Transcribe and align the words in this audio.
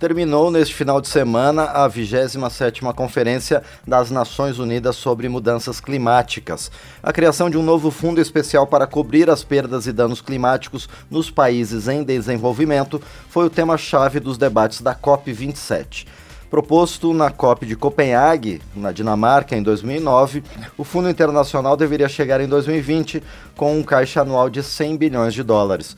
terminou 0.00 0.50
neste 0.50 0.74
final 0.74 0.98
de 0.98 1.08
semana 1.08 1.64
a 1.64 1.88
27ª 1.88 2.94
Conferência 2.94 3.62
das 3.86 4.10
Nações 4.10 4.58
Unidas 4.58 4.96
sobre 4.96 5.28
Mudanças 5.28 5.78
Climáticas. 5.78 6.70
A 7.02 7.12
criação 7.12 7.50
de 7.50 7.58
um 7.58 7.62
novo 7.62 7.90
fundo 7.90 8.18
especial 8.18 8.66
para 8.66 8.86
cobrir 8.86 9.28
as 9.28 9.44
perdas 9.44 9.86
e 9.86 9.92
danos 9.92 10.22
climáticos 10.22 10.88
nos 11.10 11.30
países 11.30 11.86
em 11.86 12.02
desenvolvimento 12.02 13.00
foi 13.28 13.44
o 13.44 13.50
tema-chave 13.50 14.20
dos 14.20 14.38
debates 14.38 14.80
da 14.80 14.94
COP27. 14.94 16.06
Proposto 16.48 17.12
na 17.12 17.30
COP 17.30 17.66
de 17.66 17.76
Copenhague, 17.76 18.62
na 18.74 18.92
Dinamarca, 18.92 19.54
em 19.54 19.62
2009, 19.62 20.42
o 20.78 20.82
Fundo 20.82 21.10
Internacional 21.10 21.76
deveria 21.76 22.08
chegar 22.08 22.40
em 22.40 22.48
2020 22.48 23.22
com 23.54 23.78
um 23.78 23.82
caixa 23.82 24.22
anual 24.22 24.48
de 24.48 24.62
100 24.62 24.96
bilhões 24.96 25.34
de 25.34 25.42
dólares. 25.42 25.94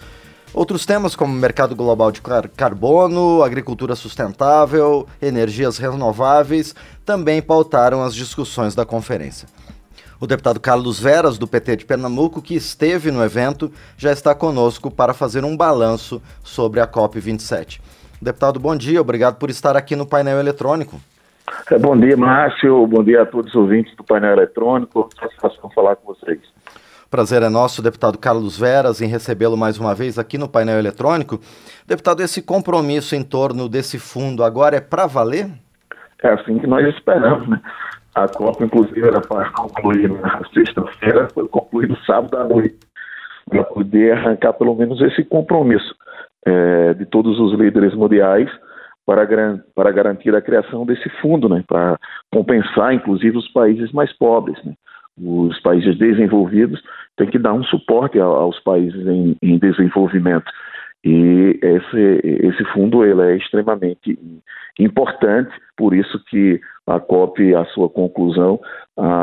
Outros 0.55 0.85
temas 0.85 1.17
como 1.17 1.33
mercado 1.33 1.75
global 1.75 2.13
de 2.13 2.21
carbono, 2.55 3.43
agricultura 3.43 3.97
sustentável, 3.97 5.07
energias 5.21 5.79
renováveis 5.79 6.75
também 7.07 7.41
pautaram 7.41 8.03
as 8.03 8.15
discussões 8.15 8.75
da 8.75 8.85
conferência. 8.85 9.49
O 10.21 10.27
deputado 10.27 10.61
Carlos 10.61 11.01
Veras, 11.01 11.39
do 11.39 11.49
PT 11.49 11.77
de 11.77 11.85
Pernambuco, 11.87 12.43
que 12.43 12.55
esteve 12.55 13.11
no 13.11 13.25
evento, 13.25 13.73
já 13.97 14.13
está 14.13 14.35
conosco 14.35 14.91
para 14.91 15.15
fazer 15.15 15.43
um 15.43 15.57
balanço 15.57 16.21
sobre 16.45 16.81
a 16.81 16.87
COP27. 16.87 17.81
Deputado, 18.21 18.61
bom 18.61 18.77
dia, 18.77 19.01
obrigado 19.01 19.37
por 19.37 19.49
estar 19.49 19.75
aqui 19.75 19.97
no 19.97 20.07
painel 20.07 20.39
eletrônico. 20.39 21.01
É, 21.71 21.79
bom 21.79 21.99
dia, 21.99 22.17
Márcio, 22.17 22.87
bom 22.87 23.03
dia 23.03 23.23
a 23.23 23.27
todos 23.27 23.55
os 23.55 23.57
ouvintes 23.57 23.97
do 23.97 24.05
painel 24.05 24.33
eletrônico, 24.33 25.09
satisfação 25.19 25.71
falar 25.71 25.97
com 25.97 26.15
vocês. 26.15 26.41
Prazer 27.13 27.43
é 27.43 27.51
nosso, 27.51 27.83
deputado 27.83 28.17
Carlos 28.17 28.59
Veras, 28.59 29.03
em 29.03 29.07
recebê-lo 29.07 29.55
mais 29.55 29.79
uma 29.79 29.95
vez 29.95 30.19
aqui 30.19 30.39
no 30.39 30.49
painel 30.49 30.79
eletrônico. 30.79 31.39
Deputado, 31.87 32.23
esse 32.23 32.41
compromisso 32.41 33.15
em 33.15 33.23
torno 33.23 33.69
desse 33.69 33.99
fundo 33.99 34.43
agora 34.43 34.77
é 34.77 34.81
para 34.81 35.07
valer? 35.07 35.47
É 36.23 36.29
assim 36.29 36.59
que 36.59 36.67
nós 36.67 36.89
esperamos, 36.89 37.47
né? 37.47 37.61
A 38.15 38.27
Copa, 38.27 38.65
inclusive, 38.65 39.07
era 39.07 39.21
para 39.21 39.51
concluir 39.51 40.09
na 40.09 40.43
sexta-feira, 40.55 41.29
foi 41.35 41.47
concluído 41.49 41.99
sábado 42.07 42.35
à 42.39 42.45
noite, 42.45 42.79
para 43.47 43.63
poder 43.65 44.13
arrancar 44.13 44.55
pelo 44.55 44.75
menos 44.75 44.99
esse 45.03 45.23
compromisso 45.23 45.95
é, 46.47 46.95
de 46.95 47.05
todos 47.05 47.39
os 47.39 47.53
líderes 47.61 47.95
mundiais 47.95 48.49
para, 49.05 49.29
para 49.75 49.93
garantir 49.93 50.35
a 50.35 50.41
criação 50.41 50.87
desse 50.87 51.11
fundo, 51.21 51.47
né? 51.47 51.63
Para 51.69 51.99
compensar, 52.33 52.95
inclusive, 52.95 53.37
os 53.37 53.49
países 53.53 53.93
mais 53.93 54.11
pobres, 54.17 54.57
né? 54.65 54.73
Os 55.21 55.61
países 55.61 55.99
desenvolvidos 55.99 56.83
têm 57.17 57.29
que 57.29 57.39
dar 57.39 57.53
um 57.53 57.65
suporte 57.65 58.19
aos 58.19 58.59
países 58.61 59.07
em, 59.07 59.37
em 59.43 59.59
desenvolvimento. 59.59 60.51
E 61.05 61.59
esse, 61.61 62.21
esse 62.25 62.65
fundo 62.73 63.05
ele 63.05 63.23
é 63.23 63.37
extremamente 63.37 64.19
importante, 64.79 65.51
por 65.77 65.95
isso 65.95 66.23
que 66.27 66.61
a 66.87 67.01
COP, 67.01 67.55
a 67.55 67.65
sua 67.67 67.89
conclusão, 67.89 68.61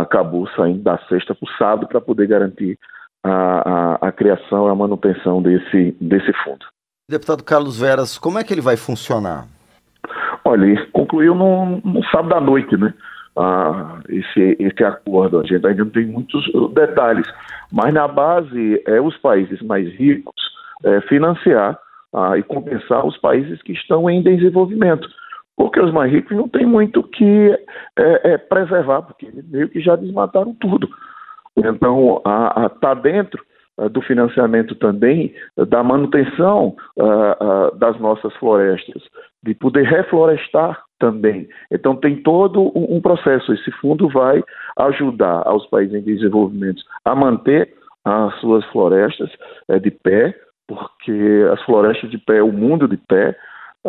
acabou 0.02 0.48
saindo 0.50 0.84
da 0.84 0.98
sexta 1.08 1.34
para 1.34 1.46
o 1.46 1.58
sábado 1.58 1.88
para 1.88 2.02
poder 2.02 2.28
garantir 2.28 2.78
a, 3.24 3.32
a, 3.32 4.08
a 4.08 4.12
criação 4.12 4.68
e 4.68 4.72
a 4.72 4.76
manutenção 4.76 5.42
desse, 5.42 5.96
desse 6.02 6.34
fundo. 6.44 6.66
Deputado 7.10 7.44
Carlos 7.44 7.80
Veras, 7.80 8.18
como 8.18 8.38
é 8.38 8.44
que 8.44 8.54
ele 8.54 8.62
vai 8.62 8.78
funcionar? 8.78 9.48
Olha, 10.46 10.66
ele 10.66 10.86
concluiu 10.88 11.34
no, 11.34 11.78
no 11.84 12.04
sábado 12.06 12.36
à 12.36 12.42
noite, 12.42 12.76
né? 12.78 12.94
Ah, 13.38 14.00
esse, 14.10 14.58
esse 14.60 14.84
acordo. 14.84 15.40
A 15.40 15.44
gente 15.44 15.66
ainda 15.66 15.84
não 15.84 15.92
tem 15.92 16.06
muitos 16.06 16.48
uh, 16.48 16.68
detalhes, 16.70 17.28
mas 17.72 17.94
na 17.94 18.08
base 18.08 18.82
é 18.86 19.00
os 19.00 19.16
países 19.18 19.62
mais 19.62 19.88
ricos 19.96 20.50
é, 20.84 21.02
financiar 21.02 21.78
ah, 22.14 22.38
e 22.38 22.44
compensar 22.44 23.06
os 23.06 23.18
países 23.18 23.62
que 23.62 23.74
estão 23.74 24.10
em 24.10 24.22
desenvolvimento. 24.22 25.08
Porque 25.56 25.80
os 25.80 25.92
mais 25.92 26.12
ricos 26.12 26.36
não 26.36 26.48
têm 26.48 26.66
muito 26.66 27.04
que 27.04 27.52
é, 27.98 28.34
é, 28.34 28.38
preservar, 28.38 29.02
porque 29.02 29.30
meio 29.50 29.70
que 29.70 29.82
já 29.82 29.96
desmataram 29.96 30.56
tudo. 30.56 30.90
Então, 31.58 32.22
está 32.74 32.94
dentro 32.94 33.44
uh, 33.78 33.90
do 33.90 34.02
financiamento 34.02 34.74
também 34.76 35.34
da 35.68 35.84
manutenção 35.84 36.78
uh, 36.98 37.76
das 37.78 38.00
nossas 38.00 38.34
florestas, 38.38 39.04
de 39.44 39.54
poder 39.54 39.84
reflorestar 39.84 40.82
também. 41.00 41.48
Então 41.72 41.96
tem 41.96 42.22
todo 42.22 42.72
um 42.76 43.02
processo. 43.02 43.54
Esse 43.54 43.72
fundo 43.72 44.10
vai 44.10 44.44
ajudar 44.78 45.44
aos 45.46 45.66
países 45.68 45.96
em 45.96 46.04
desenvolvimento 46.04 46.84
a 47.06 47.16
manter 47.16 47.74
as 48.06 48.40
suas 48.40 48.66
florestas 48.66 49.30
é, 49.68 49.80
de 49.80 49.92
pé, 49.92 50.36
porque 50.68 51.48
as 51.52 51.62
florestas 51.64 52.10
de 52.12 52.18
pé 52.18 52.44
o 52.44 52.52
mundo 52.52 52.88
de 52.88 52.98
pé, 52.98 53.36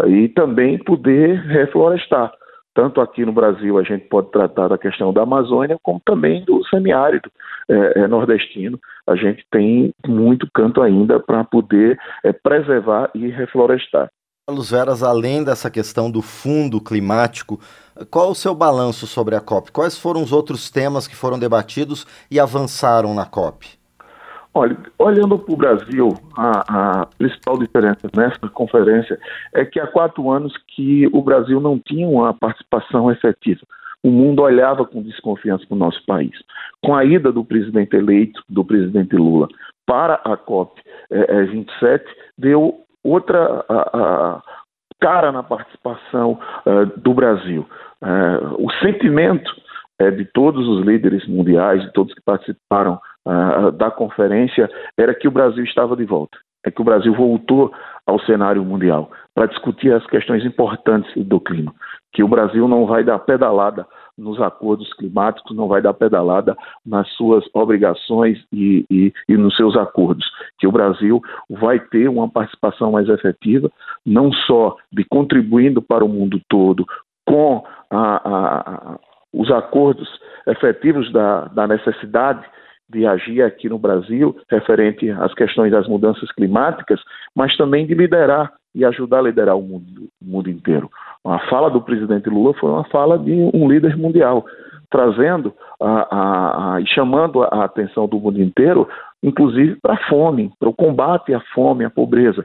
e 0.07 0.29
também 0.29 0.79
poder 0.79 1.41
reflorestar. 1.47 2.33
Tanto 2.73 3.01
aqui 3.01 3.25
no 3.25 3.33
Brasil 3.33 3.79
a 3.79 3.83
gente 3.83 4.07
pode 4.07 4.31
tratar 4.31 4.69
da 4.69 4.79
questão 4.79 5.13
da 5.13 5.23
Amazônia, 5.23 5.77
como 5.83 6.01
também 6.05 6.45
do 6.45 6.65
semiárido 6.67 7.31
é, 7.69 8.07
nordestino. 8.07 8.79
A 9.07 9.17
gente 9.17 9.45
tem 9.51 9.93
muito 10.07 10.49
canto 10.55 10.81
ainda 10.81 11.19
para 11.19 11.43
poder 11.43 11.99
é, 12.25 12.33
preservar 12.33 13.11
e 13.15 13.29
reflorestar. 13.29 14.09
Carlos 14.51 14.69
Veras, 14.69 15.01
além 15.05 15.45
dessa 15.45 15.71
questão 15.71 16.11
do 16.11 16.21
fundo 16.21 16.81
climático, 16.81 17.61
qual 18.11 18.33
o 18.33 18.35
seu 18.35 18.53
balanço 18.53 19.07
sobre 19.07 19.37
a 19.37 19.41
COP? 19.41 19.71
Quais 19.71 19.97
foram 19.97 20.25
os 20.25 20.33
outros 20.33 20.69
temas 20.69 21.07
que 21.07 21.15
foram 21.15 21.39
debatidos 21.39 22.05
e 22.29 22.41
avançaram 22.41 23.15
na 23.15 23.25
COP? 23.25 23.79
Olha, 24.53 24.77
olhando 24.99 25.39
para 25.39 25.55
o 25.55 25.57
Brasil, 25.57 26.09
a, 26.37 27.03
a, 27.03 27.07
principal 27.17 27.59
diferença 27.59 28.11
nessa 28.13 28.49
conferência 28.49 29.17
é 29.55 29.65
que 29.65 29.79
há 29.79 29.87
quatro 29.87 30.29
anos 30.29 30.53
que 30.75 31.07
o 31.13 31.23
Brasil 31.23 31.61
não 31.61 31.79
tinha 31.79 32.09
uma 32.09 32.35
participação 32.35 33.09
efetiva. 33.09 33.61
O 34.03 34.11
mundo 34.11 34.43
olhava 34.43 34.85
com 34.85 35.01
desconfiança 35.01 35.65
para 35.65 35.77
o 35.77 35.79
nosso 35.79 36.05
país. 36.07 36.37
Com 36.83 36.97
a 36.97 37.05
ida 37.05 37.31
do 37.31 37.45
presidente 37.45 37.95
eleito, 37.95 38.43
do 38.49 38.65
presidente 38.65 39.15
Lula, 39.15 39.47
para 39.87 40.15
a 40.25 40.37
COP 40.37 40.83
é, 41.09 41.37
é, 41.37 41.45
27, 41.45 42.05
deu 42.37 42.85
outra 43.03 43.65
a, 43.69 43.99
a 43.99 44.43
cara 45.01 45.33
na 45.33 45.43
participação 45.43 46.39
uh, 46.67 46.87
do 46.99 47.15
Brasil. 47.15 47.67
Uh, 48.03 48.67
o 48.67 48.71
sentimento 48.75 49.51
uh, 50.01 50.13
de 50.13 50.25
todos 50.27 50.67
os 50.69 50.85
líderes 50.85 51.27
mundiais, 51.27 51.83
de 51.83 51.93
todos 51.93 52.15
que 52.15 52.23
participaram 52.23 53.01
da 53.77 53.91
conferência, 53.91 54.69
era 54.97 55.15
que 55.15 55.29
o 55.29 55.31
Brasil 55.31 55.63
estava 55.63 55.95
de 55.95 56.07
volta. 56.07 56.39
É 56.65 56.71
que 56.71 56.81
o 56.81 56.85
Brasil 56.85 57.15
voltou 57.15 57.71
ao 58.07 58.19
cenário 58.21 58.65
mundial 58.65 59.11
para 59.35 59.47
discutir 59.47 59.93
as 59.93 60.05
questões 60.07 60.43
importantes 60.45 61.13
do 61.27 61.39
clima. 61.39 61.73
Que 62.15 62.25
o 62.25 62.29
Brasil 62.29 62.67
não 62.67 62.87
vai 62.87 63.05
dar 63.05 63.19
pedalada 63.19 63.87
nos 64.17 64.41
acordos 64.41 64.93
climáticos, 64.95 65.57
não 65.57 65.69
vai 65.69 65.81
dar 65.83 65.95
pedalada 65.95 66.57
nas 66.85 67.09
suas 67.13 67.45
obrigações 67.55 68.39
e, 68.53 68.85
e, 68.91 69.13
e, 69.29 69.37
nos 69.37 69.57
seus 69.57 69.77
acordos. 69.77 70.27
Que 70.59 70.67
o 70.67 70.73
Brasil 70.73 71.21
vai 71.49 71.79
ter 71.79 72.09
uma 72.09 72.29
participação 72.29 72.93
mais 72.93 73.09
efetiva, 73.09 73.71
não 74.05 74.33
só 74.33 74.77
de 74.93 75.05
contribuindo 75.05 75.81
para 75.81 76.05
o 76.05 76.09
mundo 76.09 76.41
todo 76.49 76.87
com 77.27 77.65
a, 77.91 78.95
a, 78.95 78.99
os 79.33 79.51
acordos 79.51 80.09
efetivos 80.47 81.13
da, 81.13 81.45
da 81.47 81.67
necessidade 81.67 82.45
de 82.89 83.07
agir 83.07 83.43
aqui 83.43 83.69
no 83.69 83.79
Brasil 83.79 84.37
referente 84.51 85.09
às 85.11 85.33
questões 85.35 85.71
das 85.71 85.87
mudanças 85.87 86.31
climáticas, 86.33 87.01
mas 87.35 87.57
também 87.57 87.87
de 87.87 87.95
liderar 87.95 88.53
e 88.75 88.85
ajudar 88.85 89.19
a 89.19 89.23
liderar 89.23 89.57
o 89.57 89.63
mundo, 89.63 90.09
o 90.21 90.25
mundo 90.25 90.51
inteiro. 90.51 90.91
A 91.27 91.39
fala 91.51 91.71
do 91.71 91.83
presidente 91.83 92.31
Lula 92.31 92.55
foi 92.55 92.71
uma 92.71 92.85
fala 92.85 93.19
de 93.19 93.33
um 93.55 93.69
líder 93.69 93.97
mundial, 93.97 94.45
trazendo 94.91 95.55
e 96.83 96.87
chamando 96.87 97.43
a 97.43 97.65
atenção 97.65 98.09
do 98.09 98.19
mundo 98.19 98.41
inteiro, 98.41 98.89
inclusive 99.23 99.77
para 99.81 99.95
a 99.95 100.09
fome, 100.09 100.51
para 100.59 100.69
o 100.69 100.75
combate 100.75 101.35
à 101.35 101.41
fome, 101.55 101.85
à 101.85 101.91
pobreza. 101.91 102.45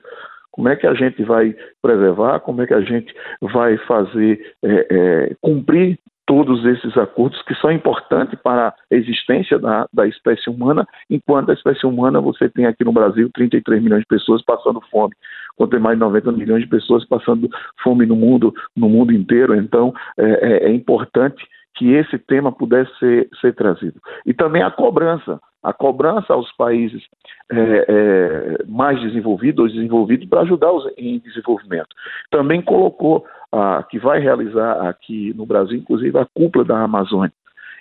Como 0.51 0.69
é 0.69 0.75
que 0.75 0.87
a 0.87 0.93
gente 0.93 1.23
vai 1.23 1.55
preservar? 1.81 2.39
Como 2.39 2.61
é 2.61 2.67
que 2.67 2.73
a 2.73 2.81
gente 2.81 3.13
vai 3.41 3.77
fazer 3.79 4.39
é, 4.63 4.87
é, 4.89 5.35
cumprir 5.41 5.99
todos 6.25 6.65
esses 6.65 6.97
acordos 6.97 7.41
que 7.43 7.53
são 7.55 7.71
importantes 7.71 8.39
para 8.41 8.69
a 8.69 8.95
existência 8.95 9.59
da, 9.59 9.87
da 9.93 10.07
espécie 10.07 10.49
humana, 10.49 10.87
enquanto 11.09 11.51
a 11.51 11.53
espécie 11.53 11.85
humana 11.85 12.19
você 12.19 12.49
tem 12.49 12.65
aqui 12.65 12.83
no 12.83 12.91
Brasil 12.91 13.29
33 13.33 13.81
milhões 13.81 14.01
de 14.01 14.07
pessoas 14.07 14.43
passando 14.43 14.81
fome, 14.91 15.13
quando 15.55 15.71
tem 15.71 15.79
mais 15.79 15.95
de 15.95 15.99
90 16.01 16.31
milhões 16.31 16.63
de 16.63 16.69
pessoas 16.69 17.05
passando 17.07 17.49
fome 17.83 18.05
no 18.05 18.15
mundo, 18.15 18.53
no 18.75 18.89
mundo 18.89 19.13
inteiro. 19.13 19.55
Então 19.55 19.93
é, 20.17 20.23
é, 20.25 20.69
é 20.69 20.73
importante 20.73 21.45
que 21.75 21.91
esse 21.91 22.17
tema 22.17 22.51
pudesse 22.51 22.91
ser, 22.97 23.29
ser 23.41 23.53
trazido. 23.53 23.99
E 24.25 24.33
também 24.33 24.63
a 24.63 24.71
cobrança, 24.71 25.39
a 25.61 25.73
cobrança 25.73 26.33
aos 26.33 26.51
países 26.53 27.03
é, 27.51 27.85
é, 27.87 28.65
mais 28.67 28.99
desenvolvidos 29.01 29.59
ou 29.59 29.69
desenvolvidos 29.69 30.27
para 30.27 30.41
ajudar 30.41 30.71
os 30.71 30.85
em 30.97 31.19
desenvolvimento. 31.19 31.89
Também 32.31 32.61
colocou 32.61 33.25
a, 33.57 33.83
que 33.83 33.99
vai 33.99 34.19
realizar 34.19 34.87
aqui 34.87 35.33
no 35.35 35.45
Brasil, 35.45 35.77
inclusive 35.77 36.17
a 36.17 36.27
cúpula 36.33 36.65
da 36.65 36.81
Amazônia, 36.81 37.33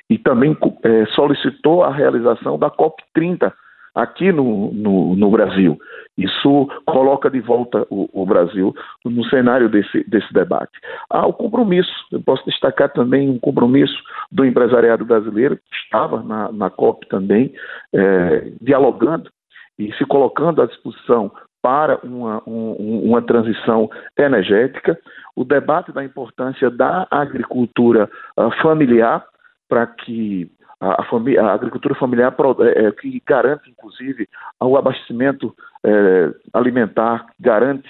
e 0.09 0.19
também 0.19 0.57
é, 0.83 1.07
solicitou 1.07 1.83
a 1.83 1.93
realização 1.93 2.59
da 2.59 2.71
COP30 2.71 3.53
aqui 3.95 4.33
no, 4.33 4.73
no, 4.73 5.15
no 5.15 5.31
Brasil. 5.31 5.79
Isso 6.19 6.69
coloca 6.85 7.31
de 7.31 7.41
volta 7.41 7.87
o, 7.89 8.09
o, 8.13 8.27
Brasil 8.27 8.75
no 9.05 9.25
cenário 9.27 9.69
desse, 9.69 10.03
desse 10.09 10.33
debate. 10.33 10.73
Há 11.09 11.27
o 11.27 11.33
compromisso, 11.33 11.93
eu 12.11 12.21
posso 12.21 12.45
destacar 12.45 12.93
também 12.93 13.31
um 13.31 13.39
compromisso 13.39 13.97
do 14.31 14.45
empresariado 14.45 15.05
brasileiro, 15.05 15.57
que 15.57 15.77
estava 15.85 16.23
na, 16.23 16.53
na 16.53 16.71
COP 16.71 17.07
também, 17.09 17.53
é, 17.93 18.53
dialogando 18.61 19.31
e 19.79 19.93
se 19.95 20.05
colocando 20.05 20.63
à 20.63 20.67
disposição 20.67 21.33
para 21.65 21.99
uma, 22.03 22.43
um, 22.47 23.09
uma 23.09 23.23
transição 23.23 23.89
energética, 24.19 24.99
o 25.35 25.45
debate 25.47 25.93
da 25.93 26.05
importância 26.05 26.71
da 26.71 27.07
agricultura 27.11 28.11
uh, 28.37 28.51
familiar 28.61 29.25
para 29.67 29.87
que 29.87 30.53
a, 30.79 31.01
a, 31.01 31.55
agricultura 31.55 31.95
familiar 31.95 32.37
é, 32.61 32.85
é, 32.85 32.93
que 32.93 33.23
garante, 33.27 33.71
inclusive, 33.71 34.29
o 34.61 34.77
abastecimento 34.77 35.55
é, 35.83 36.35
alimentar, 36.53 37.25
garante 37.41 37.89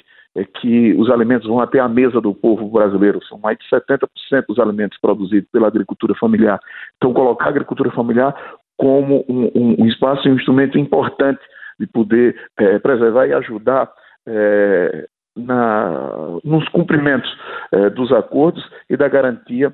que 0.60 0.94
os 0.94 1.10
alimentos 1.10 1.48
vão 1.48 1.58
até 1.58 1.80
a 1.80 1.88
mesa 1.88 2.20
do 2.20 2.32
povo 2.32 2.68
brasileiro. 2.68 3.24
São 3.24 3.38
mais 3.38 3.58
de 3.58 3.64
70% 3.68 4.46
dos 4.48 4.60
alimentos 4.60 4.98
produzidos 5.00 5.50
pela 5.50 5.66
agricultura 5.66 6.14
familiar. 6.14 6.60
Então, 6.96 7.12
colocar 7.12 7.46
a 7.46 7.48
agricultura 7.48 7.90
familiar 7.90 8.34
como 8.76 9.24
um, 9.28 9.50
um, 9.52 9.76
um 9.80 9.86
espaço 9.86 10.28
e 10.28 10.30
um 10.30 10.36
instrumento 10.36 10.78
importante 10.78 11.40
de 11.78 11.86
poder 11.86 12.36
é, 12.58 12.78
preservar 12.78 13.26
e 13.26 13.32
ajudar 13.32 13.90
é, 14.26 15.06
na, 15.36 16.38
nos 16.44 16.68
cumprimentos 16.68 17.30
é, 17.72 17.90
dos 17.90 18.12
acordos 18.12 18.64
e 18.88 18.96
da 18.96 19.08
garantia 19.08 19.72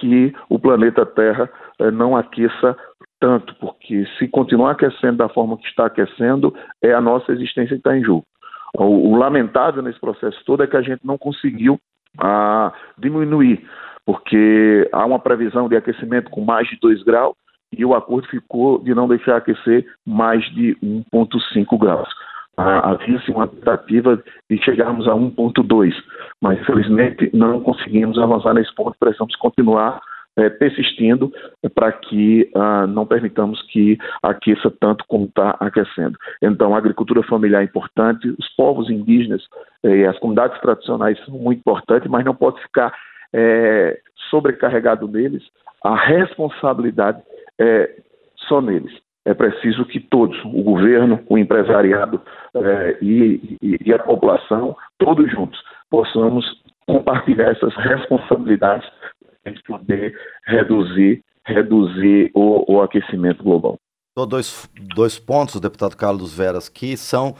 que 0.00 0.34
o 0.50 0.58
planeta 0.58 1.06
Terra 1.06 1.48
não 1.92 2.14
aqueça 2.14 2.76
tanto, 3.22 3.54
porque 3.54 4.04
se 4.18 4.26
continuar 4.26 4.72
aquecendo 4.72 5.18
da 5.18 5.28
forma 5.28 5.56
que 5.56 5.66
está 5.66 5.86
aquecendo, 5.86 6.52
é 6.82 6.92
a 6.92 7.00
nossa 7.00 7.30
existência 7.30 7.76
que 7.76 7.76
está 7.76 7.96
em 7.96 8.02
jogo. 8.02 8.24
O, 8.76 9.12
o, 9.12 9.16
lamentável 9.16 9.80
nesse 9.80 10.00
processo 10.00 10.42
todo 10.44 10.62
é 10.62 10.66
que 10.66 10.76
a 10.76 10.82
gente 10.82 11.06
não 11.06 11.16
conseguiu 11.16 11.78
ah, 12.18 12.72
diminuir, 12.98 13.64
porque 14.04 14.88
há 14.92 15.06
uma 15.06 15.20
previsão 15.20 15.68
de 15.68 15.76
aquecimento 15.76 16.30
com 16.30 16.44
mais 16.44 16.66
de 16.68 16.76
2 16.80 17.04
graus 17.04 17.34
e 17.72 17.84
o 17.84 17.94
acordo 17.94 18.28
ficou 18.28 18.78
de 18.78 18.94
não 18.94 19.08
deixar 19.08 19.36
aquecer 19.36 19.86
mais 20.06 20.44
de 20.54 20.76
1,5 20.82 21.78
graus. 21.78 22.08
Ah, 22.56 22.90
Havia-se 22.90 23.30
uma 23.30 23.48
tentativa 23.48 24.22
de 24.50 24.62
chegarmos 24.62 25.08
a 25.08 25.12
1,2, 25.12 25.94
mas 26.40 26.60
infelizmente 26.60 27.30
não 27.32 27.60
conseguimos 27.60 28.18
avançar 28.18 28.52
nesse 28.54 28.74
ponto, 28.74 28.96
precisamos 29.00 29.34
continuar 29.36 30.00
é, 30.36 30.48
persistindo 30.48 31.32
para 31.74 31.92
que 31.92 32.50
ah, 32.54 32.86
não 32.86 33.06
permitamos 33.06 33.62
que 33.70 33.98
aqueça 34.22 34.70
tanto 34.80 35.04
como 35.08 35.26
está 35.26 35.56
aquecendo. 35.60 36.18
Então, 36.42 36.74
a 36.74 36.78
agricultura 36.78 37.22
familiar 37.22 37.62
é 37.62 37.64
importante, 37.64 38.28
os 38.38 38.48
povos 38.56 38.90
indígenas 38.90 39.42
eh, 39.82 39.98
e 39.98 40.06
as 40.06 40.18
comunidades 40.18 40.60
tradicionais 40.60 41.22
são 41.24 41.34
muito 41.34 41.60
importantes, 41.60 42.10
mas 42.10 42.24
não 42.24 42.34
pode 42.34 42.60
ficar 42.62 42.92
é, 43.32 43.98
sobrecarregado 44.30 45.08
neles 45.08 45.42
a 45.82 45.96
responsabilidade 45.96 47.22
é, 47.62 47.96
só 48.48 48.60
neles. 48.60 48.92
É 49.24 49.32
preciso 49.32 49.84
que 49.84 50.00
todos, 50.00 50.36
o 50.44 50.62
governo, 50.64 51.20
o 51.28 51.38
empresariado 51.38 52.20
é, 52.56 52.98
e, 53.00 53.56
e, 53.62 53.92
a 53.92 53.98
população, 54.00 54.76
todos 54.98 55.30
juntos, 55.30 55.60
possamos 55.88 56.44
compartilhar 56.86 57.52
essas 57.52 57.74
responsabilidades 57.76 58.88
para 59.44 59.54
poder 59.66 60.18
reduzir, 60.44 61.22
reduzir 61.46 62.32
o, 62.34 62.74
o 62.74 62.82
aquecimento 62.82 63.44
global. 63.44 63.76
Dois, 64.28 64.68
dois 64.94 65.18
pontos, 65.18 65.60
deputado 65.60 65.96
Carlos 65.96 66.36
Veras, 66.36 66.68
que 66.68 66.96
são 66.96 67.34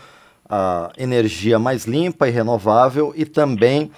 a 0.48 0.92
energia 0.96 1.58
mais 1.58 1.84
limpa 1.84 2.28
e 2.28 2.30
renovável 2.30 3.12
e 3.16 3.24
também 3.24 3.90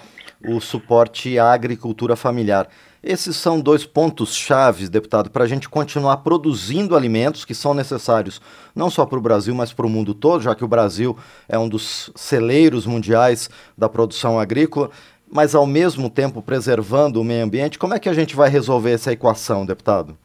o 0.47 0.59
suporte 0.59 1.37
à 1.37 1.51
agricultura 1.53 2.15
familiar. 2.15 2.67
Esses 3.07 3.35
são 3.35 3.61
dois 3.61 3.85
pontos 3.85 4.35
chaves, 4.35 4.89
deputado, 4.89 5.29
para 5.29 5.43
a 5.43 5.47
gente 5.47 5.69
continuar 5.69 6.17
produzindo 6.17 6.95
alimentos 6.95 7.45
que 7.45 7.53
são 7.53 7.71
necessários 7.71 8.41
não 8.75 8.89
só 8.89 9.05
para 9.05 9.19
o 9.19 9.21
Brasil, 9.21 9.53
mas 9.53 9.71
para 9.71 9.85
o 9.85 9.89
mundo 9.89 10.15
todo, 10.15 10.41
já 10.41 10.55
que 10.55 10.65
o 10.65 10.67
Brasil 10.67 11.15
é 11.47 11.55
um 11.55 11.69
dos 11.69 12.11
celeiros 12.15 12.87
mundiais 12.87 13.47
da 13.77 13.87
produção 13.87 14.39
agrícola, 14.39 14.89
mas 15.31 15.53
ao 15.53 15.67
mesmo 15.67 16.09
tempo 16.09 16.41
preservando 16.41 17.21
o 17.21 17.23
meio 17.23 17.45
ambiente. 17.45 17.77
Como 17.77 17.93
é 17.93 17.99
que 17.99 18.09
a 18.09 18.13
gente 18.13 18.35
vai 18.35 18.49
resolver 18.49 18.93
essa 18.93 19.13
equação, 19.13 19.67
deputado? 19.67 20.17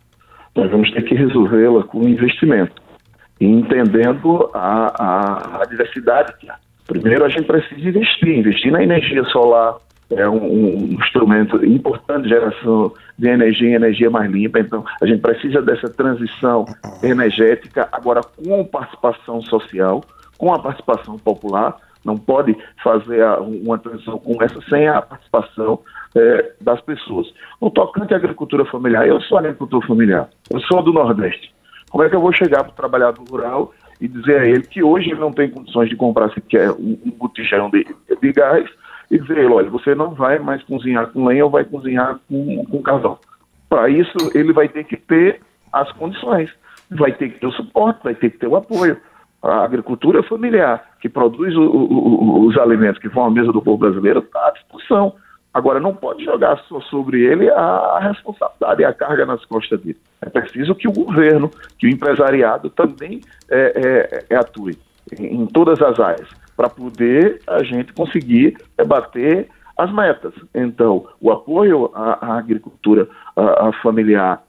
Nós 0.56 0.71
vamos 0.71 0.91
ter 0.93 1.03
que 1.03 1.15
resolvê-la 1.15 1.85
com 1.85 2.09
investimento, 2.09 2.81
entendendo 3.38 4.49
a, 4.55 5.59
a, 5.59 5.62
a 5.62 5.65
diversidade 5.67 6.33
que 6.38 6.49
há. 6.49 6.56
Primeiro, 6.87 7.26
a 7.26 7.29
gente 7.29 7.44
precisa 7.44 7.87
investir, 7.87 8.38
investir 8.38 8.73
na 8.73 8.83
energia 8.83 9.23
solar, 9.25 9.76
é 10.11 10.29
um, 10.29 10.45
um, 10.45 10.77
instrumento 11.01 11.65
importante 11.65 12.25
de 12.25 12.31
geração 12.31 12.93
de 13.19 13.29
energia 13.29 13.71
e 13.71 13.75
energia 13.75 14.11
mais 14.11 14.31
limpa. 14.31 14.59
Então, 14.59 14.85
a 15.01 15.07
gente 15.07 15.21
precisa 15.21 15.62
dessa 15.62 15.89
transição 15.89 16.65
energética, 17.03 17.89
agora 17.93 18.21
com 18.23 18.65
participação 18.65 19.41
social, 19.43 20.03
com 20.37 20.53
a 20.53 20.59
participação 20.59 21.19
popular. 21.19 21.77
Não 22.05 22.17
pode 22.17 22.57
fazer 22.83 23.23
a, 23.23 23.39
uma 23.41 23.79
transição 23.79 24.19
como 24.19 24.43
essa 24.43 24.61
sem 24.69 24.89
a 24.89 25.03
participação 25.03 25.81
é, 26.17 26.53
das 26.61 26.81
pessoas. 26.81 27.33
No 27.61 27.71
tocante 27.71 28.15
à 28.15 28.17
agricultura 28.17 28.65
familiar, 28.65 29.07
eu 29.07 29.21
sou 29.23 29.39
agricultor 29.39 29.87
familiar, 29.87 30.29
eu 30.51 30.61
sou 30.61 30.83
do 30.83 30.93
Nordeste. 30.93 31.55
Como 31.91 32.03
é 32.03 32.09
que 32.09 32.17
eu 32.17 32.21
vou 32.21 32.33
chegar 32.33 32.62
para 32.65 32.73
o 32.73 32.77
trabalhador 32.77 33.25
rural 33.29 33.73
e 34.01 34.09
dizer 34.09 34.41
a 34.41 34.47
ele 34.47 34.62
que 34.62 34.83
hoje 34.83 35.11
ele 35.11 35.21
não 35.21 35.33
tem 35.33 35.51
condições 35.51 35.91
de 35.91 35.97
comprar 35.97 36.33
sequer 36.33 36.71
um, 36.71 36.99
um 37.05 37.11
botijão 37.11 37.69
de, 37.69 37.85
de 38.21 38.33
gás 38.33 38.69
e 39.11 39.19
dizer, 39.19 39.51
olha, 39.51 39.69
você 39.69 39.95
não 39.95 40.15
vai 40.15 40.39
mais 40.39 40.62
cozinhar 40.62 41.09
com 41.09 41.27
lenha 41.27 41.45
ou 41.45 41.51
vai 41.51 41.65
cozinhar 41.65 42.19
com, 42.29 42.65
com 42.65 42.83
carvão. 42.83 43.19
Para 43.69 43.89
isso, 43.89 44.17
ele 44.35 44.53
vai 44.53 44.69
ter 44.69 44.85
que 44.85 44.97
ter 44.97 45.41
as 45.73 45.91
condições, 45.93 46.51
vai 46.91 47.12
ter 47.12 47.31
que 47.31 47.41
ter 47.41 47.47
o 47.47 47.53
suporte, 47.53 48.05
vai 48.05 48.15
ter 48.15 48.31
que 48.31 48.39
ter 48.39 48.47
o 48.47 48.57
apoio. 48.57 48.97
A 49.43 49.65
agricultura 49.65 50.23
familiar, 50.23 50.85
que 51.01 51.09
produz 51.09 51.57
o, 51.57 51.62
o, 51.62 52.47
os 52.47 52.59
alimentos 52.59 53.01
que 53.01 53.09
vão 53.09 53.25
à 53.25 53.31
mesa 53.31 53.53
do 53.53 53.62
povo 53.62 53.79
brasileiro, 53.79 54.21
está 54.21 54.49
à 54.49 54.51
disposição. 54.51 55.15
Agora, 55.53 55.81
não 55.81 55.95
pode 55.95 56.25
jogar 56.25 56.59
só 56.69 56.81
sobre 56.83 57.23
ele 57.23 57.51
a 57.51 57.99
responsabilidade 58.01 58.83
e 58.83 58.85
a 58.85 58.93
carga 58.93 59.27
nas 59.27 59.45
costas 59.47 59.81
dele. 59.81 59.99
É 60.21 60.29
preciso 60.29 60.75
que 60.75 60.87
o 60.87 60.93
governo, 60.93 61.51
que 61.79 61.87
o 61.87 61.91
empresariado 61.91 62.71
também 62.71 63.21
é, 63.51 64.21
é, 64.29 64.35
é 64.35 64.37
atue 64.37 64.79
em, 65.19 65.47
todas 65.47 65.81
as 65.83 65.99
áreas 65.99 66.29
para 66.61 66.69
poder 66.69 67.41
a 67.47 67.62
gente 67.62 67.91
conseguir 67.95 68.55
bater 68.87 69.49
as 69.79 69.91
metas. 69.91 70.35
Então, 70.55 71.07
o 71.19 71.33
apoio 71.33 71.91
à, 71.95 72.35
à 72.35 72.39
agricultura 72.39 73.09
à, 73.35 73.69
à 73.69 73.73
familiar, 73.83 74.43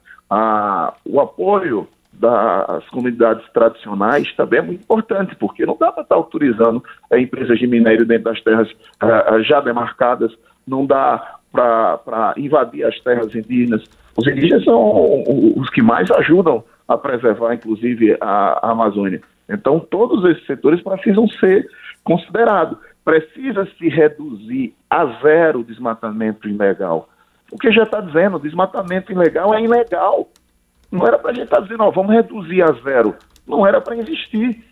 o 1.06 1.20
apoio 1.22 1.88
das 2.12 2.86
comunidades 2.90 3.42
tradicionais 3.54 4.30
também 4.36 4.58
é 4.58 4.62
muito 4.62 4.82
importante, 4.82 5.34
porque 5.36 5.64
não 5.64 5.74
dá 5.80 5.90
para 5.90 6.02
estar 6.02 6.16
autorizando 6.16 6.84
a 7.10 7.18
empresas 7.18 7.58
de 7.58 7.66
minério 7.66 8.04
dentro 8.04 8.24
das 8.24 8.42
terras 8.42 8.70
uh, 8.70 9.42
já 9.44 9.62
demarcadas, 9.62 10.36
não 10.66 10.84
dá 10.84 11.38
para 11.50 12.34
invadir 12.36 12.84
as 12.84 13.00
terras 13.00 13.34
indígenas. 13.34 13.84
Os 14.14 14.26
indígenas 14.26 14.64
são 14.64 15.24
os 15.56 15.70
que 15.70 15.80
mais 15.80 16.10
ajudam 16.10 16.62
a 16.86 16.98
preservar, 16.98 17.54
inclusive, 17.54 18.18
a, 18.20 18.66
a 18.68 18.70
Amazônia. 18.72 19.22
Então, 19.48 19.80
todos 19.80 20.22
esses 20.30 20.44
setores 20.46 20.82
precisam 20.82 21.26
ser 21.28 21.66
considerados. 22.04 22.78
Precisa 23.04 23.66
se 23.78 23.88
reduzir 23.88 24.74
a 24.88 25.06
zero 25.20 25.60
o 25.60 25.64
desmatamento 25.64 26.48
ilegal. 26.48 27.08
O 27.50 27.58
que 27.58 27.70
já 27.72 27.82
está 27.82 28.00
dizendo, 28.00 28.38
desmatamento 28.38 29.12
ilegal 29.12 29.54
é 29.54 29.60
ilegal. 29.60 30.28
Não 30.90 31.06
era 31.06 31.18
para 31.18 31.30
a 31.30 31.34
gente 31.34 31.44
estar 31.44 31.56
tá 31.56 31.62
dizendo, 31.62 31.82
ó, 31.84 31.90
vamos 31.90 32.12
reduzir 32.12 32.62
a 32.62 32.72
zero. 32.82 33.14
Não 33.46 33.66
era 33.66 33.80
para 33.80 33.96
existir. 33.96 34.64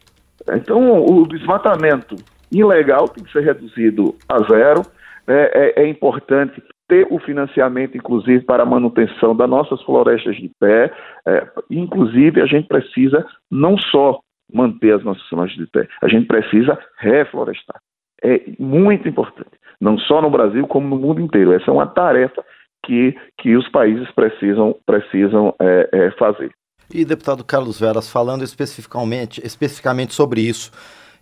Então, 0.53 1.05
o 1.05 1.27
desmatamento 1.27 2.17
ilegal 2.53 3.09
tem 3.09 3.25
que 3.25 3.33
ser 3.33 3.43
reduzido 3.43 4.15
a 4.29 4.39
zero. 4.45 4.83
É, 5.27 5.79
é, 5.79 5.83
é 5.83 5.89
importante 5.89 6.63
ter 6.89 7.07
o 7.11 7.19
financiamento, 7.21 7.97
inclusive, 7.97 8.45
para 8.45 8.65
a 8.65 8.67
manutenção 8.67 9.35
das 9.35 9.49
nossas 9.49 9.81
florestas 9.83 10.37
de 10.37 10.51
pé. 10.59 10.93
É, 11.27 11.47
inclusive, 11.71 12.41
a 12.41 12.47
gente 12.47 12.67
precisa 12.67 13.25
não 13.51 13.79
só 13.79 14.21
manter 14.53 14.95
as 14.95 15.05
nossas 15.05 15.27
florestas 15.29 15.59
de 15.59 15.71
pé, 15.71 15.89
a 16.03 16.09
gente 16.09 16.27
precisa 16.27 16.79
reflorestar. 16.99 17.81
É 18.23 18.43
muito 18.59 19.09
importante, 19.09 19.51
não 19.81 19.99
só 19.99 20.21
no 20.21 20.31
Brasil, 20.31 20.67
como 20.67 20.89
no 20.89 21.01
mundo 21.01 21.21
inteiro. 21.21 21.53
Essa 21.53 21.71
é 21.71 21.75
uma 21.75 21.87
tarefa 21.87 22.45
que, 22.85 23.17
que 23.39 23.57
os 23.57 23.69
países 23.69 24.11
precisam, 24.13 24.77
precisam 24.85 25.55
é, 25.61 25.89
é, 25.93 26.11
fazer. 26.13 26.51
E, 26.93 27.05
deputado 27.05 27.45
Carlos 27.45 27.79
Veras, 27.79 28.11
falando 28.11 28.43
especificamente, 28.43 29.41
especificamente 29.45 30.13
sobre 30.13 30.41
isso, 30.41 30.71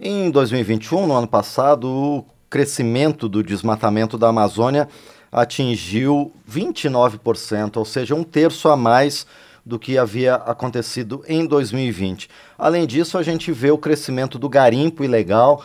em 0.00 0.30
2021, 0.30 1.06
no 1.06 1.14
ano 1.14 1.28
passado, 1.28 1.88
o 1.88 2.24
crescimento 2.48 3.28
do 3.28 3.42
desmatamento 3.42 4.16
da 4.16 4.28
Amazônia 4.28 4.88
atingiu 5.30 6.32
29%, 6.48 7.76
ou 7.76 7.84
seja, 7.84 8.14
um 8.14 8.24
terço 8.24 8.68
a 8.68 8.76
mais 8.76 9.26
do 9.68 9.78
que 9.78 9.98
havia 9.98 10.34
acontecido 10.34 11.22
em 11.28 11.46
2020. 11.46 12.28
Além 12.58 12.86
disso, 12.86 13.18
a 13.18 13.22
gente 13.22 13.52
vê 13.52 13.70
o 13.70 13.76
crescimento 13.76 14.38
do 14.38 14.48
garimpo 14.48 15.04
ilegal, 15.04 15.62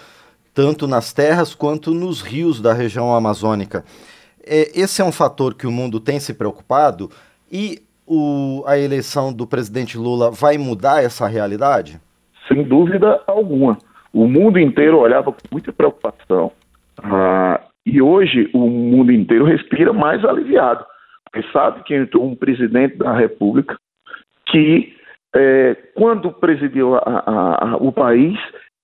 tanto 0.54 0.86
nas 0.86 1.14
terras 1.14 1.56
quanto 1.56 1.94
nos 1.94 2.22
rios 2.22 2.60
da 2.60 2.74
região 2.74 3.16
amazônica. 3.16 3.86
É, 4.46 4.78
esse 4.78 5.02
é 5.02 5.06
um 5.06 5.12
fator 5.12 5.56
que 5.56 5.66
o 5.66 5.72
mundo 5.72 6.02
tem 6.02 6.20
se 6.20 6.34
preocupado 6.34 7.10
e 7.50 7.82
o, 8.06 8.64
a 8.68 8.78
eleição 8.78 9.32
do 9.32 9.48
presidente 9.48 9.98
Lula 9.98 10.30
vai 10.30 10.58
mudar 10.58 11.02
essa 11.02 11.26
realidade? 11.26 12.00
Sem 12.50 12.64
dúvida 12.64 13.22
alguma. 13.26 13.78
O 14.12 14.28
mundo 14.28 14.60
inteiro 14.60 15.00
olhava 15.00 15.32
com 15.32 15.40
muita 15.50 15.72
preocupação. 15.72 16.52
Ah, 17.02 17.62
e 17.86 18.02
hoje 18.02 18.50
o 18.54 18.68
mundo 18.68 19.14
inteiro 19.14 19.46
respira 19.46 19.94
mais 19.94 20.24
aliviado. 20.26 20.86
Porque 21.24 21.48
sabe 21.52 21.84
que 21.84 21.96
entrou 21.96 22.28
um 22.28 22.36
presidente 22.36 22.98
da 22.98 23.16
República 23.16 23.78
que, 24.54 24.96
é, 25.36 25.76
quando 25.96 26.32
presidiu 26.32 26.96
a, 26.96 27.00
a, 27.00 27.70
a, 27.72 27.78
o 27.78 27.92
país, 27.92 28.38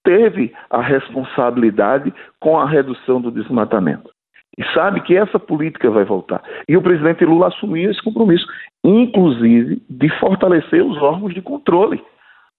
teve 0.04 0.52
a 0.70 0.82
responsabilidade 0.82 2.12
com 2.40 2.58
a 2.58 2.68
redução 2.68 3.22
do 3.22 3.30
desmatamento. 3.30 4.10
E 4.58 4.64
sabe 4.74 5.00
que 5.02 5.16
essa 5.16 5.40
política 5.40 5.92
vai 5.92 6.04
voltar. 6.04 6.42
E 6.68 6.76
o 6.76 6.82
presidente 6.82 7.24
Lula 7.24 7.48
assumiu 7.48 7.92
esse 7.92 8.02
compromisso, 8.02 8.48
inclusive 8.84 9.82
de 9.88 10.10
fortalecer 10.20 10.84
os 10.84 10.98
órgãos 10.98 11.36
de 11.36 11.42
controle. 11.42 12.04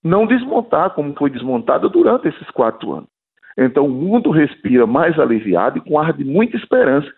Não 0.03 0.25
desmontar 0.25 0.91
como 0.91 1.13
foi 1.19 1.29
desmontado 1.29 1.89
durante 1.91 2.29
esses 2.29 2.49
quatro 2.51 2.93
anos. 2.93 3.09
Então 3.59 3.87
o 3.87 3.91
mundo 3.91 4.31
respira 4.31 4.87
mais 4.87 5.19
aliviado 5.19 5.79
e 5.79 5.81
com 5.81 5.99
ar 5.99 6.13
de 6.13 6.25
muita 6.25 6.57
esperança 6.57 7.11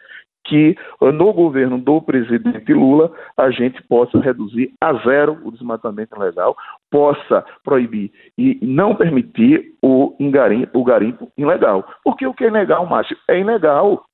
que 0.44 0.76
no 1.00 1.32
governo 1.32 1.78
do 1.78 2.00
presidente 2.00 2.72
Lula 2.72 3.12
a 3.36 3.50
gente 3.50 3.82
possa 3.84 4.18
reduzir 4.20 4.72
a 4.80 4.92
zero 4.94 5.38
o 5.44 5.52
desmatamento 5.52 6.16
ilegal, 6.16 6.56
possa 6.90 7.44
proibir 7.64 8.10
e 8.36 8.58
não 8.62 8.94
permitir 8.94 9.72
o, 9.82 10.14
garimpo, 10.30 10.78
o 10.78 10.84
garimpo 10.84 11.32
ilegal. 11.36 11.86
Porque 12.04 12.26
o 12.26 12.34
que 12.34 12.44
é 12.44 12.48
ilegal, 12.48 12.86
Márcio? 12.86 13.16
É 13.28 13.38
ilegal 13.38 14.04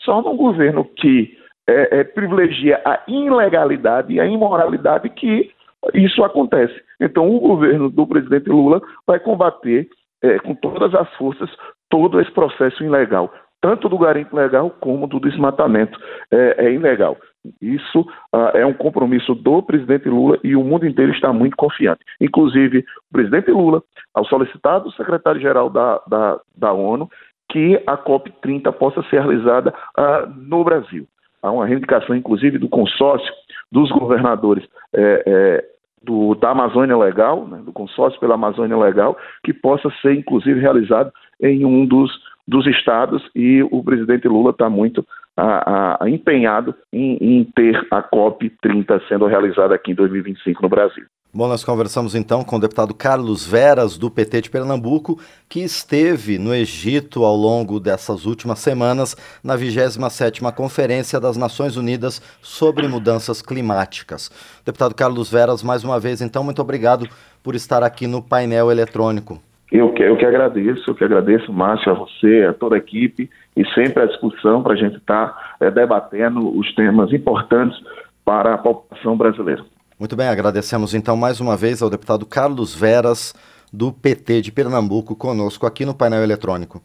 só 0.00 0.22
num 0.22 0.36
governo 0.36 0.84
que 0.84 1.36
é, 1.68 2.00
é, 2.00 2.04
privilegia 2.04 2.80
a 2.84 3.02
ilegalidade 3.06 4.14
e 4.14 4.20
a 4.20 4.26
imoralidade 4.26 5.08
que 5.10 5.50
isso 5.94 6.24
acontece. 6.24 6.74
Então, 7.00 7.28
o 7.28 7.40
governo 7.40 7.90
do 7.90 8.06
presidente 8.06 8.48
Lula 8.48 8.80
vai 9.06 9.20
combater 9.20 9.88
é, 10.22 10.38
com 10.38 10.54
todas 10.54 10.94
as 10.94 11.12
forças 11.14 11.50
todo 11.90 12.20
esse 12.20 12.30
processo 12.32 12.82
ilegal, 12.84 13.32
tanto 13.60 13.88
do 13.88 13.98
garimpo 13.98 14.36
legal 14.36 14.70
como 14.80 15.06
do 15.06 15.20
desmatamento 15.20 15.98
é, 16.30 16.66
é 16.66 16.72
ilegal. 16.72 17.16
Isso 17.60 18.06
ah, 18.32 18.52
é 18.54 18.64
um 18.66 18.74
compromisso 18.74 19.34
do 19.34 19.62
presidente 19.62 20.08
Lula 20.08 20.38
e 20.44 20.54
o 20.54 20.64
mundo 20.64 20.86
inteiro 20.86 21.12
está 21.12 21.32
muito 21.32 21.56
confiante. 21.56 22.04
Inclusive, 22.20 22.84
o 23.10 23.12
presidente 23.12 23.50
Lula, 23.50 23.82
ao 24.14 24.24
solicitar 24.26 24.80
do 24.80 24.92
secretário-geral 24.92 25.70
da, 25.70 26.00
da, 26.06 26.40
da 26.56 26.72
ONU, 26.72 27.08
que 27.50 27.82
a 27.86 27.96
COP30 27.96 28.70
possa 28.72 29.02
ser 29.04 29.22
realizada 29.22 29.72
uh, 29.98 30.28
no 30.36 30.62
Brasil. 30.62 31.06
Há 31.42 31.50
uma 31.50 31.66
reivindicação, 31.66 32.14
inclusive, 32.14 32.58
do 32.58 32.68
consórcio 32.68 33.32
dos 33.70 33.90
governadores 33.90 34.66
é, 34.94 35.22
é, 35.26 35.64
do, 36.02 36.34
da 36.34 36.50
Amazônia 36.50 36.96
Legal, 36.96 37.46
né, 37.46 37.60
do 37.64 37.72
consórcio 37.72 38.18
pela 38.20 38.34
Amazônia 38.34 38.76
Legal, 38.76 39.16
que 39.44 39.52
possa 39.52 39.90
ser, 40.02 40.14
inclusive, 40.14 40.60
realizado 40.60 41.12
em 41.40 41.64
um 41.64 41.86
dos, 41.86 42.10
dos 42.48 42.66
estados 42.66 43.22
e 43.36 43.62
o 43.70 43.84
presidente 43.84 44.26
Lula 44.26 44.52
está 44.52 44.70
muito 44.70 45.06
a, 45.36 46.02
a, 46.02 46.08
empenhado 46.08 46.74
em, 46.90 47.18
em 47.20 47.44
ter 47.44 47.86
a 47.90 48.02
COP30 48.02 49.02
sendo 49.06 49.26
realizada 49.26 49.74
aqui 49.74 49.92
em 49.92 49.94
2025 49.94 50.62
no 50.62 50.68
Brasil. 50.68 51.04
Bom, 51.30 51.46
nós 51.46 51.62
conversamos 51.62 52.14
então 52.14 52.42
com 52.42 52.56
o 52.56 52.58
deputado 52.58 52.94
Carlos 52.94 53.46
Veras, 53.46 53.98
do 53.98 54.10
PT 54.10 54.40
de 54.40 54.50
Pernambuco, 54.50 55.20
que 55.46 55.60
esteve 55.60 56.38
no 56.38 56.54
Egito 56.54 57.22
ao 57.22 57.36
longo 57.36 57.78
dessas 57.78 58.24
últimas 58.24 58.60
semanas 58.60 59.14
na 59.44 59.54
27ª 59.54 60.50
Conferência 60.54 61.20
das 61.20 61.36
Nações 61.36 61.76
Unidas 61.76 62.22
sobre 62.40 62.88
Mudanças 62.88 63.42
Climáticas. 63.42 64.30
Deputado 64.64 64.94
Carlos 64.94 65.30
Veras, 65.30 65.62
mais 65.62 65.84
uma 65.84 66.00
vez, 66.00 66.22
então, 66.22 66.42
muito 66.42 66.62
obrigado 66.62 67.06
por 67.42 67.54
estar 67.54 67.82
aqui 67.82 68.06
no 68.06 68.22
painel 68.22 68.70
eletrônico. 68.70 69.38
Eu 69.70 69.92
que, 69.92 70.02
eu 70.02 70.16
que 70.16 70.24
agradeço, 70.24 70.90
eu 70.90 70.94
que 70.94 71.04
agradeço, 71.04 71.52
Márcio, 71.52 71.92
a 71.92 71.94
você, 71.94 72.46
a 72.48 72.54
toda 72.54 72.74
a 72.74 72.78
equipe, 72.78 73.28
e 73.54 73.66
sempre 73.74 74.02
à 74.02 74.06
discussão 74.06 74.62
para 74.62 74.72
a 74.72 74.76
gente 74.76 74.96
estar 74.96 75.28
tá, 75.28 75.56
é, 75.60 75.70
debatendo 75.70 76.58
os 76.58 76.74
temas 76.74 77.12
importantes 77.12 77.78
para 78.24 78.54
a 78.54 78.58
população 78.58 79.16
brasileira. 79.16 79.64
Muito 79.98 80.16
bem, 80.16 80.28
agradecemos 80.28 80.94
então 80.94 81.16
mais 81.16 81.40
uma 81.40 81.56
vez 81.56 81.82
ao 81.82 81.90
deputado 81.90 82.24
Carlos 82.24 82.74
Veras, 82.74 83.34
do 83.72 83.92
PT 83.92 84.42
de 84.42 84.52
Pernambuco, 84.52 85.14
conosco 85.14 85.66
aqui 85.66 85.84
no 85.84 85.94
painel 85.94 86.22
eletrônico. 86.22 86.80